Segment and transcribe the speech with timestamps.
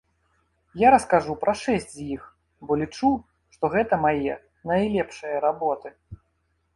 [0.83, 2.23] Я раскажу пра шэсць з іх,
[2.69, 3.11] бо лічу,
[3.57, 4.33] што гэта мае
[4.73, 5.89] найлепшыя работы.